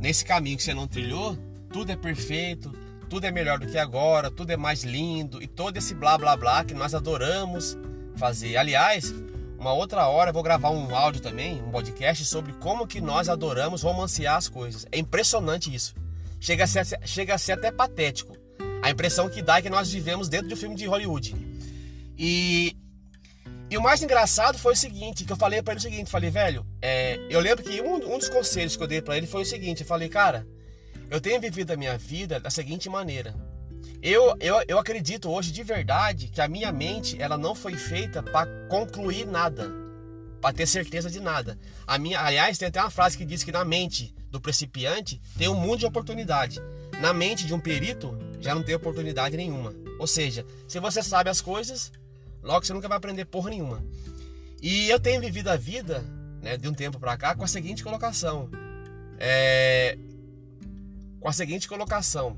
nesse 0.00 0.24
caminho 0.24 0.56
que 0.56 0.62
você 0.62 0.74
não 0.74 0.88
trilhou, 0.88 1.38
tudo 1.72 1.92
é 1.92 1.96
perfeito, 1.96 2.72
tudo 3.08 3.24
é 3.24 3.30
melhor 3.30 3.58
do 3.58 3.66
que 3.66 3.78
agora, 3.78 4.30
tudo 4.30 4.50
é 4.50 4.56
mais 4.56 4.82
lindo 4.82 5.40
e 5.40 5.46
todo 5.46 5.76
esse 5.76 5.94
blá 5.94 6.18
blá 6.18 6.36
blá 6.36 6.64
que 6.64 6.74
nós 6.74 6.94
adoramos 6.94 7.76
fazer. 8.16 8.56
Aliás, 8.56 9.14
uma 9.58 9.72
outra 9.72 10.06
hora 10.08 10.30
eu 10.30 10.34
vou 10.34 10.42
gravar 10.42 10.70
um 10.70 10.94
áudio 10.94 11.22
também, 11.22 11.62
um 11.62 11.70
podcast 11.70 12.24
sobre 12.24 12.52
como 12.54 12.86
que 12.86 13.00
nós 13.00 13.28
adoramos 13.28 13.82
romancear 13.82 14.36
as 14.36 14.48
coisas. 14.48 14.86
É 14.90 14.98
impressionante 14.98 15.72
isso. 15.72 15.94
Chega 16.44 16.64
a 16.64 16.66
ser, 16.66 16.86
chega 17.06 17.34
a 17.34 17.38
ser 17.38 17.52
até 17.52 17.72
patético. 17.72 18.36
A 18.82 18.90
impressão 18.90 19.30
que 19.30 19.40
dá 19.40 19.56
é 19.56 19.62
que 19.62 19.70
nós 19.70 19.90
vivemos 19.90 20.28
dentro 20.28 20.46
de 20.46 20.52
um 20.52 20.56
filme 20.58 20.76
de 20.76 20.84
Hollywood. 20.84 21.34
E, 22.18 22.76
e 23.70 23.78
o 23.78 23.82
mais 23.82 24.02
engraçado 24.02 24.58
foi 24.58 24.74
o 24.74 24.76
seguinte, 24.76 25.24
que 25.24 25.32
eu 25.32 25.38
falei 25.38 25.62
para 25.62 25.72
ele 25.72 25.78
o 25.78 25.82
seguinte, 25.82 26.10
falei, 26.10 26.28
velho, 26.28 26.66
é, 26.82 27.18
eu 27.30 27.40
lembro 27.40 27.64
que 27.64 27.80
um, 27.80 27.94
um 27.94 28.18
dos 28.18 28.28
conselhos 28.28 28.76
que 28.76 28.82
eu 28.82 28.86
dei 28.86 29.00
para 29.00 29.16
ele 29.16 29.26
foi 29.26 29.40
o 29.40 29.46
seguinte: 29.46 29.80
eu 29.80 29.86
falei, 29.86 30.10
cara, 30.10 30.46
eu 31.10 31.18
tenho 31.18 31.40
vivido 31.40 31.70
a 31.70 31.78
minha 31.78 31.96
vida 31.96 32.38
da 32.38 32.50
seguinte 32.50 32.90
maneira. 32.90 33.34
Eu, 34.02 34.36
eu, 34.38 34.62
eu 34.68 34.78
acredito 34.78 35.30
hoje 35.30 35.50
de 35.50 35.62
verdade 35.62 36.28
que 36.28 36.42
a 36.42 36.46
minha 36.46 36.70
mente 36.70 37.16
ela 37.22 37.38
não 37.38 37.54
foi 37.54 37.74
feita 37.74 38.22
para 38.22 38.46
concluir 38.68 39.26
nada, 39.26 39.72
para 40.42 40.54
ter 40.54 40.66
certeza 40.66 41.08
de 41.08 41.20
nada. 41.20 41.58
A 41.86 41.96
minha, 41.96 42.20
aliás, 42.20 42.58
tem 42.58 42.68
até 42.68 42.82
uma 42.82 42.90
frase 42.90 43.16
que 43.16 43.24
diz 43.24 43.42
que 43.42 43.50
na 43.50 43.64
mente 43.64 44.14
do 44.34 44.40
principiante 44.40 45.22
tem 45.38 45.48
um 45.48 45.54
mundo 45.54 45.78
de 45.78 45.86
oportunidade. 45.86 46.60
Na 47.00 47.12
mente 47.12 47.46
de 47.46 47.54
um 47.54 47.60
perito 47.60 48.18
já 48.40 48.52
não 48.52 48.64
tem 48.64 48.74
oportunidade 48.74 49.36
nenhuma. 49.36 49.72
Ou 49.98 50.08
seja, 50.08 50.44
se 50.66 50.80
você 50.80 51.02
sabe 51.04 51.30
as 51.30 51.40
coisas, 51.40 51.92
logo 52.42 52.66
você 52.66 52.72
nunca 52.72 52.88
vai 52.88 52.98
aprender 52.98 53.24
porra 53.26 53.50
nenhuma. 53.50 53.84
E 54.60 54.90
eu 54.90 54.98
tenho 54.98 55.20
vivido 55.20 55.48
a 55.48 55.56
vida 55.56 56.04
né, 56.42 56.56
de 56.56 56.68
um 56.68 56.74
tempo 56.74 56.98
para 56.98 57.16
cá, 57.16 57.36
com 57.36 57.44
a 57.44 57.46
seguinte 57.46 57.84
colocação. 57.84 58.50
É, 59.18 59.96
com 61.20 61.28
a 61.28 61.32
seguinte 61.32 61.68
colocação. 61.68 62.36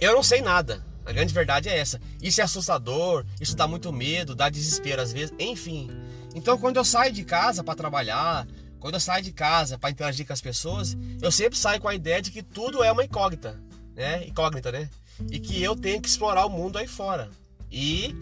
Eu 0.00 0.14
não 0.14 0.24
sei 0.24 0.42
nada. 0.42 0.84
A 1.06 1.12
grande 1.12 1.32
verdade 1.32 1.68
é 1.68 1.78
essa. 1.78 2.00
Isso 2.20 2.40
é 2.40 2.44
assustador, 2.44 3.24
isso 3.40 3.54
dá 3.54 3.68
muito 3.68 3.92
medo, 3.92 4.34
dá 4.34 4.48
desespero 4.48 5.00
às 5.00 5.12
vezes, 5.12 5.32
enfim. 5.38 5.88
Então, 6.34 6.58
quando 6.58 6.78
eu 6.78 6.84
saio 6.84 7.12
de 7.12 7.24
casa 7.24 7.62
para 7.62 7.74
trabalhar, 7.74 8.46
quando 8.80 8.94
eu 8.94 9.00
saio 9.00 9.22
de 9.22 9.30
casa 9.30 9.78
para 9.78 9.90
interagir 9.90 10.26
com 10.26 10.32
as 10.32 10.40
pessoas, 10.40 10.96
eu 11.20 11.30
sempre 11.30 11.58
saio 11.58 11.80
com 11.80 11.86
a 11.86 11.94
ideia 11.94 12.20
de 12.22 12.30
que 12.30 12.42
tudo 12.42 12.82
é 12.82 12.90
uma 12.90 13.04
incógnita, 13.04 13.60
né? 13.94 14.26
Incógnita, 14.26 14.72
né? 14.72 14.88
E 15.30 15.38
que 15.38 15.62
eu 15.62 15.76
tenho 15.76 16.00
que 16.00 16.08
explorar 16.08 16.46
o 16.46 16.50
mundo 16.50 16.78
aí 16.78 16.88
fora. 16.88 17.30
E 17.70 18.14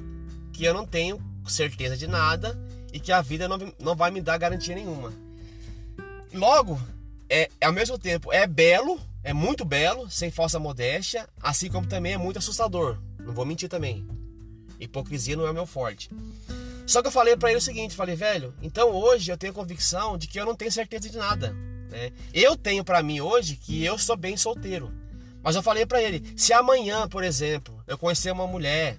que 0.52 0.64
eu 0.64 0.74
não 0.74 0.84
tenho 0.84 1.22
certeza 1.46 1.96
de 1.96 2.08
nada 2.08 2.58
e 2.92 2.98
que 2.98 3.12
a 3.12 3.22
vida 3.22 3.46
não, 3.46 3.72
não 3.78 3.94
vai 3.94 4.10
me 4.10 4.20
dar 4.20 4.36
garantia 4.36 4.74
nenhuma. 4.74 5.12
Logo, 6.34 6.78
é, 7.30 7.48
ao 7.62 7.72
mesmo 7.72 7.96
tempo 7.96 8.32
é 8.32 8.46
belo, 8.46 9.00
é 9.22 9.32
muito 9.32 9.64
belo, 9.64 10.10
sem 10.10 10.30
falsa 10.30 10.58
modéstia, 10.58 11.28
assim 11.40 11.70
como 11.70 11.86
também 11.86 12.14
é 12.14 12.18
muito 12.18 12.38
assustador. 12.38 12.98
Não 13.20 13.32
vou 13.32 13.46
mentir 13.46 13.68
também. 13.68 14.04
Hipocrisia 14.80 15.36
não 15.36 15.46
é 15.46 15.50
o 15.50 15.54
meu 15.54 15.66
forte. 15.66 16.10
Só 16.88 17.02
que 17.02 17.08
eu 17.08 17.12
falei 17.12 17.36
para 17.36 17.50
ele 17.50 17.58
o 17.58 17.62
seguinte, 17.62 17.94
falei, 17.94 18.16
velho, 18.16 18.54
então 18.62 18.90
hoje 18.90 19.30
eu 19.30 19.36
tenho 19.36 19.52
convicção 19.52 20.16
de 20.16 20.26
que 20.26 20.40
eu 20.40 20.46
não 20.46 20.54
tenho 20.54 20.72
certeza 20.72 21.10
de 21.10 21.18
nada. 21.18 21.54
Né? 21.90 22.12
Eu 22.32 22.56
tenho 22.56 22.82
para 22.82 23.02
mim 23.02 23.20
hoje 23.20 23.56
que 23.56 23.84
eu 23.84 23.98
sou 23.98 24.16
bem 24.16 24.38
solteiro. 24.38 24.90
Mas 25.42 25.54
eu 25.54 25.62
falei 25.62 25.84
para 25.84 26.02
ele, 26.02 26.24
se 26.34 26.50
amanhã, 26.50 27.06
por 27.06 27.22
exemplo, 27.22 27.78
eu 27.86 27.98
conhecer 27.98 28.30
uma 28.30 28.46
mulher 28.46 28.96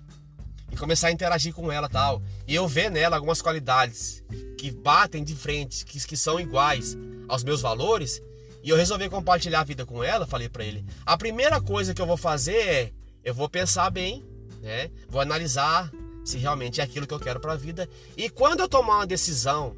e 0.72 0.77
começar 0.77 1.08
a 1.08 1.12
interagir 1.12 1.51
com 1.51 1.72
ela 1.72 1.89
tal. 1.89 2.22
E 2.48 2.53
eu 2.53 2.67
ver 2.67 2.91
nela 2.91 3.15
algumas 3.15 3.41
qualidades 3.41 4.24
que 4.55 4.69
batem 4.69 5.24
de 5.24 5.36
frente, 5.36 5.84
que, 5.84 6.00
que 6.05 6.15
são 6.15 6.39
iguais 6.39 6.96
aos 7.27 7.43
meus 7.43 7.60
valores, 7.60 8.22
e 8.62 8.69
eu 8.69 8.77
resolvi 8.77 9.10
compartilhar 9.10 9.62
a 9.62 9.63
vida 9.63 9.84
com 9.84 10.03
ela, 10.03 10.27
falei 10.27 10.48
para 10.48 10.63
ele. 10.63 10.86
A 11.08 11.17
primeira 11.17 11.60
coisa 11.60 11.96
que 11.96 12.01
eu 12.01 12.05
vou 12.05 12.17
fazer 12.17 12.55
é 12.55 12.91
eu 13.24 13.34
vou 13.34 13.50
pensar 13.50 13.89
bem, 13.89 14.24
né? 14.62 14.91
Vou 15.10 15.19
analisar 15.19 15.91
se 16.29 16.38
realmente 16.38 16.79
é 16.79 16.83
aquilo 16.83 17.07
que 17.07 17.13
eu 17.13 17.19
quero 17.19 17.39
para 17.39 17.53
a 17.53 17.57
vida. 17.57 17.89
E 18.15 18.29
quando 18.29 18.59
eu 18.59 18.69
tomar 18.69 18.98
uma 18.98 19.07
decisão, 19.07 19.75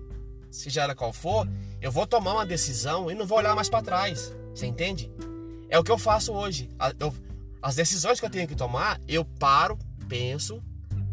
seja 0.49 0.81
ela 0.83 0.93
qual 0.93 1.13
for, 1.13 1.47
eu 1.81 1.91
vou 1.91 2.05
tomar 2.05 2.33
uma 2.33 2.45
decisão 2.45 3.09
e 3.09 3.15
não 3.15 3.25
vou 3.25 3.37
olhar 3.37 3.55
mais 3.55 3.69
para 3.69 3.81
trás. 3.81 4.33
Você 4.53 4.65
entende? 4.65 5.09
É 5.69 5.79
o 5.79 5.83
que 5.83 5.91
eu 5.91 5.97
faço 5.97 6.33
hoje. 6.33 6.69
Eu, 6.99 7.13
as 7.61 7.75
decisões 7.75 8.19
que 8.19 8.25
eu 8.25 8.29
tenho 8.29 8.47
que 8.47 8.55
tomar, 8.55 8.99
eu 9.07 9.23
paro, 9.23 9.79
penso, 10.09 10.61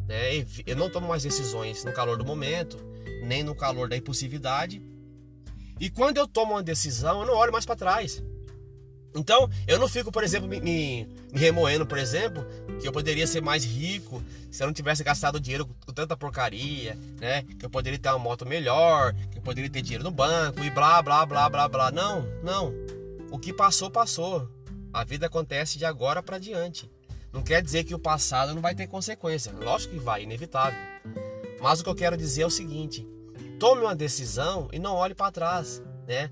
né? 0.09 0.45
Eu 0.67 0.77
não 0.77 0.91
tomo 0.91 1.07
mais 1.07 1.23
decisões 1.23 1.85
no 1.85 1.93
calor 1.93 2.19
do 2.19 2.25
momento, 2.25 2.77
nem 3.23 3.45
no 3.45 3.55
calor 3.55 3.89
da 3.89 3.97
impulsividade. 3.97 4.83
E 5.79 5.89
quando 5.89 6.17
eu 6.17 6.27
tomo 6.27 6.55
uma 6.55 6.63
decisão, 6.63 7.21
eu 7.21 7.27
não 7.27 7.35
olho 7.35 7.53
mais 7.53 7.65
para 7.65 7.77
trás. 7.77 8.23
Então, 9.15 9.49
eu 9.67 9.79
não 9.79 9.89
fico, 9.89 10.13
por 10.13 10.23
exemplo, 10.23 10.49
me, 10.49 10.61
me, 10.61 11.09
me, 11.33 11.41
remoendo, 11.41 11.87
por 11.87 11.99
exemplo, 11.99 12.47
que 12.81 12.87
eu 12.87 12.93
poderia 12.93 13.27
ser 13.27 13.41
mais 13.41 13.65
rico 13.65 14.23
se 14.51 14.63
eu 14.63 14.67
não 14.67 14.75
tivesse 14.75 15.03
gastado 15.03 15.41
dinheiro 15.41 15.67
com 15.67 15.93
tanta 15.93 16.17
porcaria, 16.17 16.97
né? 17.21 17.43
Que 17.59 17.67
eu 17.67 17.71
poderia 17.71 17.99
ter 17.99 18.09
uma 18.11 18.19
moto 18.19 18.47
melhor, 18.47 19.15
que 19.31 19.39
eu 19.39 19.43
poderia 19.43 19.71
ter 19.71 19.83
dinheiro 19.83 20.05
no 20.05 20.11
banco 20.11 20.63
e 20.63 20.71
blá, 20.71 21.03
blá, 21.03 21.25
blá, 21.27 21.49
blá, 21.49 21.69
blá. 21.69 21.91
Não, 21.91 22.23
não. 22.43 22.73
O 23.31 23.39
que 23.39 23.53
passou, 23.53 23.91
passou. 23.91 24.49
A 24.93 25.05
vida 25.05 25.27
acontece 25.27 25.79
de 25.79 25.85
agora 25.85 26.23
para 26.23 26.39
diante. 26.39 26.91
Não 27.33 27.43
quer 27.43 27.63
dizer 27.63 27.85
que 27.85 27.95
o 27.95 27.99
passado 27.99 28.55
não 28.55 28.63
vai 28.63 28.75
ter 28.75 28.87
consequência. 28.87 29.53
Lógico 29.53 29.95
que 29.95 30.01
vai, 30.01 30.23
inevitável. 30.23 30.79
Mas 31.61 31.81
o 31.81 31.85
que 31.85 31.91
eu 31.91 31.95
quero 31.95 32.17
dizer 32.17 32.43
é 32.43 32.47
o 32.47 32.51
seguinte: 32.51 33.07
tome 33.59 33.83
uma 33.83 33.95
decisão 33.95 34.69
e 34.73 34.79
não 34.79 34.95
olhe 34.95 35.15
para 35.15 35.33
trás, 35.33 35.83
né? 36.07 36.31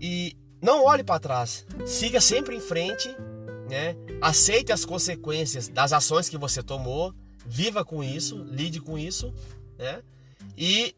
E 0.00 0.36
não 0.60 0.84
olhe 0.84 1.02
para 1.02 1.20
trás. 1.20 1.66
Siga 1.86 2.20
sempre 2.20 2.56
em 2.56 2.60
frente, 2.60 3.08
né? 3.68 3.96
Aceite 4.20 4.72
as 4.72 4.84
consequências 4.84 5.68
das 5.68 5.92
ações 5.92 6.28
que 6.28 6.36
você 6.36 6.62
tomou, 6.62 7.14
viva 7.46 7.84
com 7.84 8.02
isso, 8.04 8.44
lide 8.44 8.80
com 8.80 8.98
isso, 8.98 9.32
né? 9.78 10.02
E 10.56 10.94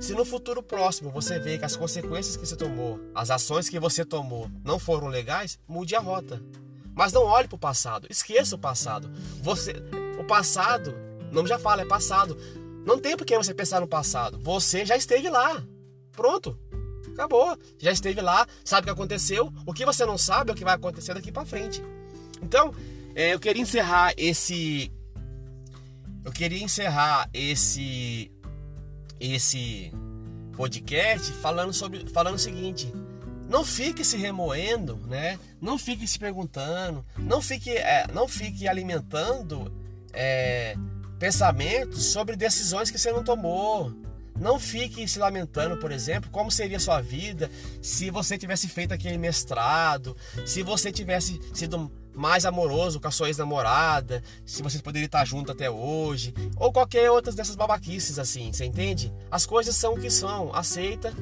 se 0.00 0.14
no 0.14 0.24
futuro 0.24 0.62
próximo 0.62 1.10
você 1.10 1.38
vê 1.38 1.58
que 1.58 1.64
as 1.64 1.76
consequências 1.76 2.36
que 2.36 2.46
você 2.46 2.56
tomou, 2.56 3.00
as 3.14 3.30
ações 3.30 3.68
que 3.68 3.78
você 3.78 4.04
tomou 4.04 4.50
não 4.64 4.78
foram 4.78 5.08
legais, 5.08 5.58
mude 5.66 5.94
a 5.94 6.00
rota. 6.00 6.42
Mas 6.94 7.12
não 7.12 7.24
olhe 7.24 7.48
para 7.48 7.56
o 7.56 7.58
passado. 7.58 8.06
Esqueça 8.08 8.54
o 8.54 8.58
passado. 8.58 9.10
Você, 9.42 9.74
o 10.18 10.24
passado, 10.24 10.94
o 11.30 11.34
nome 11.34 11.48
já 11.48 11.58
fala, 11.58 11.82
é 11.82 11.86
passado. 11.86 12.36
Não 12.86 12.98
tem 12.98 13.16
por 13.16 13.24
que 13.24 13.36
você 13.36 13.52
pensar 13.52 13.80
no 13.80 13.88
passado. 13.88 14.38
Você 14.38 14.86
já 14.86 14.96
esteve 14.96 15.28
lá. 15.28 15.62
Pronto. 16.12 16.56
Acabou. 17.14 17.56
Já 17.78 17.90
esteve 17.90 18.20
lá, 18.20 18.46
sabe 18.64 18.82
o 18.82 18.84
que 18.84 18.90
aconteceu. 18.90 19.52
O 19.64 19.72
que 19.72 19.86
você 19.86 20.04
não 20.04 20.18
sabe 20.18 20.50
é 20.50 20.52
o 20.52 20.56
que 20.56 20.64
vai 20.64 20.74
acontecer 20.74 21.14
daqui 21.14 21.32
para 21.32 21.46
frente. 21.46 21.82
Então, 22.42 22.74
é, 23.14 23.32
eu 23.32 23.40
queria 23.40 23.62
encerrar 23.62 24.12
esse. 24.16 24.92
Eu 26.24 26.32
queria 26.32 26.62
encerrar 26.62 27.30
esse. 27.32 28.30
Esse 29.18 29.92
podcast 30.56 31.32
falando 31.34 31.72
sobre. 31.72 32.06
Falando 32.10 32.34
o 32.34 32.38
seguinte 32.38 32.92
não 33.48 33.64
fique 33.64 34.04
se 34.04 34.16
remoendo, 34.16 34.96
né? 35.06 35.38
Não 35.60 35.78
fique 35.78 36.06
se 36.06 36.18
perguntando, 36.18 37.04
não 37.18 37.40
fique, 37.40 37.70
é, 37.70 38.06
não 38.12 38.26
fique 38.26 38.66
alimentando 38.66 39.72
é, 40.12 40.76
pensamentos 41.18 42.04
sobre 42.06 42.36
decisões 42.36 42.90
que 42.90 42.98
você 42.98 43.12
não 43.12 43.22
tomou. 43.22 43.92
Não 44.38 44.58
fique 44.58 45.06
se 45.06 45.18
lamentando, 45.18 45.76
por 45.76 45.92
exemplo, 45.92 46.30
como 46.30 46.50
seria 46.50 46.80
sua 46.80 47.00
vida 47.00 47.50
se 47.80 48.10
você 48.10 48.36
tivesse 48.36 48.68
feito 48.68 48.92
aquele 48.92 49.18
mestrado, 49.18 50.16
se 50.44 50.62
você 50.62 50.90
tivesse 50.90 51.40
sido 51.52 51.90
mais 52.14 52.44
amoroso 52.44 53.00
com 53.00 53.08
a 53.08 53.10
sua 53.10 53.28
ex-namorada, 53.28 54.22
se 54.46 54.62
vocês 54.62 54.80
poderiam 54.80 55.06
estar 55.06 55.24
juntos 55.24 55.52
até 55.52 55.68
hoje, 55.70 56.32
ou 56.56 56.72
qualquer 56.72 57.10
outra 57.10 57.32
dessas 57.32 57.56
babaquices 57.56 58.18
assim, 58.18 58.52
você 58.52 58.64
entende? 58.64 59.12
As 59.30 59.46
coisas 59.46 59.74
são 59.74 59.94
o 59.94 60.00
que 60.00 60.10
são, 60.10 60.54
aceita 60.54 61.12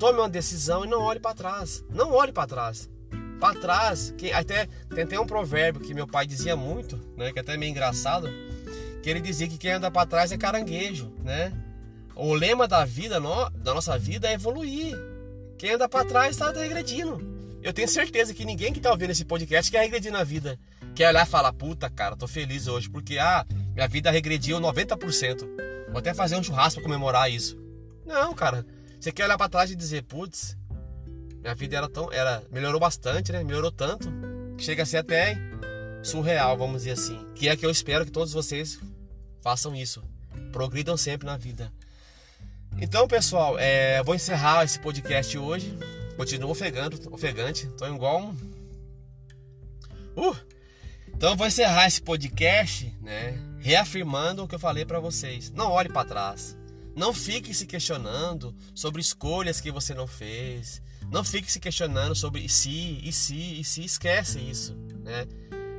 Tome 0.00 0.18
uma 0.18 0.30
decisão 0.30 0.82
e 0.82 0.88
não 0.88 1.02
olhe 1.02 1.20
para 1.20 1.34
trás. 1.34 1.84
Não 1.90 2.14
olhe 2.14 2.32
para 2.32 2.46
trás. 2.46 2.88
Para 3.38 3.60
trás, 3.60 4.14
que 4.16 4.32
até 4.32 4.66
tem 4.94 5.04
até 5.04 5.20
um 5.20 5.26
provérbio 5.26 5.82
que 5.82 5.92
meu 5.92 6.06
pai 6.06 6.26
dizia 6.26 6.56
muito, 6.56 6.98
né, 7.18 7.30
que 7.30 7.38
é 7.38 7.42
até 7.42 7.54
meio 7.58 7.70
engraçado, 7.70 8.26
que 9.02 9.10
ele 9.10 9.20
dizia 9.20 9.46
que 9.46 9.58
quem 9.58 9.72
anda 9.72 9.90
para 9.90 10.06
trás 10.06 10.32
é 10.32 10.38
caranguejo, 10.38 11.12
né? 11.22 11.52
O 12.14 12.34
lema 12.34 12.68
da 12.68 12.84
vida, 12.84 13.18
da 13.18 13.74
nossa 13.74 13.98
vida 13.98 14.28
é 14.28 14.34
evoluir. 14.34 14.96
Quem 15.56 15.72
anda 15.72 15.88
para 15.88 16.04
trás 16.04 16.30
está 16.30 16.50
regredindo. 16.52 17.20
Eu 17.62 17.72
tenho 17.72 17.88
certeza 17.88 18.32
que 18.32 18.44
ninguém 18.44 18.72
que 18.72 18.78
está 18.78 18.90
ouvindo 18.90 19.10
esse 19.10 19.24
podcast 19.24 19.70
quer 19.70 19.80
regredir 19.80 20.10
na 20.10 20.24
vida. 20.24 20.58
Quer 20.94 21.08
olhar 21.08 21.26
e 21.26 21.30
falar, 21.30 21.52
puta 21.52 21.90
cara, 21.90 22.16
tô 22.16 22.26
feliz 22.26 22.66
hoje, 22.66 22.88
porque 22.88 23.18
ah, 23.18 23.46
minha 23.74 23.86
vida 23.86 24.10
regrediu 24.10 24.58
90%. 24.58 25.46
Vou 25.88 25.98
até 25.98 26.14
fazer 26.14 26.36
um 26.36 26.42
churrasco 26.42 26.80
para 26.80 26.88
comemorar 26.88 27.30
isso. 27.30 27.58
Não, 28.06 28.34
cara. 28.34 28.64
Você 28.98 29.12
quer 29.12 29.24
olhar 29.24 29.38
para 29.38 29.48
trás 29.48 29.70
e 29.70 29.76
dizer, 29.76 30.02
putz, 30.02 30.56
minha 31.40 31.54
vida 31.54 31.76
era 31.76 31.88
tão, 31.88 32.12
era 32.12 32.42
melhorou 32.50 32.78
bastante, 32.78 33.32
né? 33.32 33.42
Melhorou 33.42 33.72
tanto 33.72 34.08
que 34.56 34.64
chega 34.64 34.82
a 34.82 34.86
ser 34.86 34.98
até 34.98 35.38
surreal, 36.02 36.56
vamos 36.56 36.78
dizer 36.78 36.92
assim. 36.92 37.18
Que 37.34 37.48
é 37.48 37.56
que 37.56 37.64
eu 37.64 37.70
espero 37.70 38.04
que 38.04 38.12
todos 38.12 38.32
vocês 38.32 38.78
façam 39.42 39.74
isso, 39.74 40.02
progridam 40.52 40.96
sempre 40.96 41.26
na 41.26 41.36
vida. 41.36 41.72
Então, 42.80 43.06
pessoal, 43.06 43.58
é, 43.58 44.02
vou 44.02 44.14
encerrar 44.14 44.64
esse 44.64 44.80
podcast 44.80 45.36
hoje. 45.36 45.76
Continuo 46.16 46.50
ofegando, 46.50 46.98
ofegante, 47.12 47.66
tô 47.76 47.86
igual 47.86 48.22
um... 48.22 48.30
Uh! 50.16 50.36
Então, 51.08 51.36
vou 51.36 51.46
encerrar 51.46 51.86
esse 51.86 52.00
podcast, 52.00 52.96
né? 53.02 53.38
Reafirmando 53.58 54.42
o 54.42 54.48
que 54.48 54.54
eu 54.54 54.58
falei 54.58 54.86
para 54.86 54.98
vocês. 54.98 55.50
Não 55.50 55.70
olhe 55.70 55.90
para 55.90 56.08
trás. 56.08 56.56
Não 56.96 57.12
fique 57.12 57.52
se 57.52 57.66
questionando 57.66 58.56
sobre 58.74 59.02
escolhas 59.02 59.60
que 59.60 59.70
você 59.70 59.92
não 59.92 60.06
fez. 60.06 60.82
Não 61.10 61.22
fique 61.22 61.52
se 61.52 61.60
questionando 61.60 62.14
sobre 62.14 62.40
e 62.40 62.48
se, 62.48 62.98
e 63.02 63.12
se, 63.12 63.60
e 63.60 63.64
se. 63.64 63.84
Esquece 63.84 64.38
isso. 64.38 64.74
Né? 65.02 65.26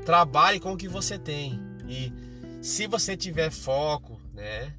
Trabalhe 0.05 0.59
com 0.59 0.73
o 0.73 0.77
que 0.77 0.87
você 0.87 1.17
tem. 1.17 1.59
E 1.87 2.13
se 2.61 2.85
você 2.85 3.17
tiver 3.17 3.49
foco 3.49 4.21
né, 4.33 4.71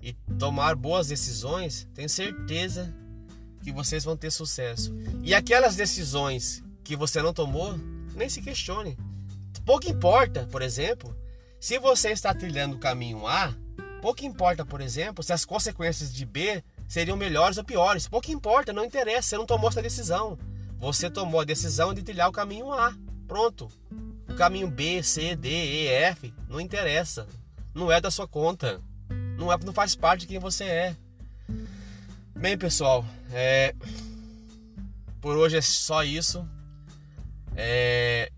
e 0.00 0.12
tomar 0.38 0.76
boas 0.76 1.08
decisões, 1.08 1.88
tenho 1.94 2.08
certeza 2.08 2.94
que 3.62 3.72
vocês 3.72 4.04
vão 4.04 4.16
ter 4.16 4.30
sucesso. 4.30 4.94
E 5.22 5.34
aquelas 5.34 5.76
decisões 5.76 6.62
que 6.84 6.96
você 6.96 7.20
não 7.20 7.32
tomou, 7.32 7.74
nem 8.14 8.28
se 8.28 8.40
questione. 8.40 8.96
Pouco 9.64 9.88
importa, 9.88 10.46
por 10.50 10.62
exemplo, 10.62 11.14
se 11.60 11.78
você 11.78 12.10
está 12.10 12.32
trilhando 12.32 12.76
o 12.76 12.78
caminho 12.78 13.26
A, 13.26 13.54
pouco 14.00 14.24
importa, 14.24 14.64
por 14.64 14.80
exemplo, 14.80 15.22
se 15.22 15.32
as 15.32 15.44
consequências 15.44 16.12
de 16.12 16.24
B 16.24 16.62
seriam 16.86 17.16
melhores 17.16 17.58
ou 17.58 17.64
piores. 17.64 18.08
Pouco 18.08 18.32
importa, 18.32 18.72
não 18.72 18.84
interessa, 18.84 19.28
você 19.28 19.36
não 19.36 19.44
tomou 19.44 19.68
essa 19.68 19.82
decisão. 19.82 20.38
Você 20.78 21.10
tomou 21.10 21.40
a 21.40 21.44
decisão 21.44 21.92
de 21.92 22.02
trilhar 22.02 22.28
o 22.28 22.32
caminho 22.32 22.72
A. 22.72 22.94
Pronto. 23.26 23.68
O 24.28 24.34
caminho 24.34 24.70
B, 24.70 25.02
C, 25.02 25.36
D, 25.36 25.48
E, 25.50 25.88
F 25.88 26.32
não 26.48 26.60
interessa. 26.60 27.26
Não 27.74 27.92
é 27.92 28.00
da 28.00 28.10
sua 28.10 28.26
conta. 28.26 28.80
Não, 29.38 29.52
é, 29.52 29.56
não 29.64 29.72
faz 29.72 29.94
parte 29.94 30.22
de 30.22 30.26
quem 30.26 30.40
você 30.40 30.64
é. 30.64 30.96
Bem, 32.36 32.58
pessoal, 32.58 33.04
é... 33.32 33.72
por 35.20 35.36
hoje 35.36 35.56
é 35.56 35.60
só 35.60 36.02
isso. 36.02 36.44
É... 37.54 38.32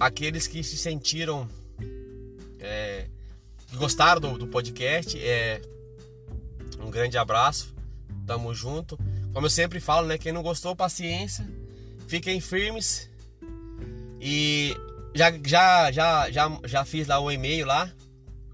Aqueles 0.00 0.46
que 0.46 0.64
se 0.64 0.78
sentiram, 0.78 1.46
é... 2.58 3.06
que 3.66 3.76
gostaram 3.76 4.18
do, 4.18 4.38
do 4.38 4.46
podcast, 4.46 5.18
é... 5.20 5.60
um 6.80 6.90
grande 6.90 7.18
abraço. 7.18 7.74
Tamo 8.26 8.54
junto. 8.54 8.98
Como 9.34 9.44
eu 9.44 9.50
sempre 9.50 9.78
falo, 9.78 10.06
né? 10.06 10.16
Quem 10.16 10.32
não 10.32 10.42
gostou, 10.42 10.74
paciência. 10.74 11.46
Fiquem 12.06 12.40
firmes. 12.40 13.10
E 14.20 14.74
já, 15.14 15.30
já, 15.44 15.92
já, 15.92 16.30
já, 16.30 16.60
já 16.64 16.84
fiz 16.86 17.06
lá 17.06 17.20
o 17.20 17.30
e-mail 17.30 17.66
lá. 17.66 17.92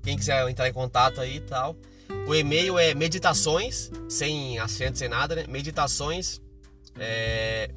Quem 0.05 0.17
quiser 0.17 0.49
entrar 0.49 0.69
em 0.69 0.73
contato 0.73 1.21
aí 1.21 1.37
e 1.37 1.41
tal. 1.41 1.75
O 2.29 2.35
e-mail 2.35 2.79
é 2.79 2.95
meditações, 2.95 3.91
sem 4.09 4.59
acento, 4.59 4.99
sem 4.99 5.09
nada, 5.09 5.35
né? 5.35 5.47
Meditações. 5.49 6.41
É, 6.97 7.71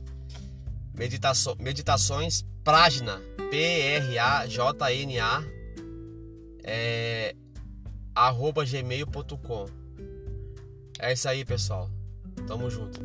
meditaço, 0.93 1.55
meditações 1.59 2.45
Prajna, 2.63 3.19
P-R-A-J-N-A, 3.49 5.43
é, 6.63 7.33
arroba 8.13 8.65
gmail.com. 8.65 9.65
É 10.99 11.13
isso 11.13 11.29
aí, 11.29 11.45
pessoal. 11.45 11.89
Tamo 12.45 12.69
junto. 12.69 12.99